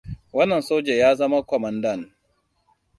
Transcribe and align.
Wannan 0.33 0.61
soja 0.61 0.93
ya 0.95 1.09
zama 1.19 1.39
kwamandan 1.47 2.01